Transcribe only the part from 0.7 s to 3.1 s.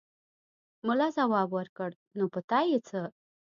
ملا ځواب ورکړ: نو په تا يې څه!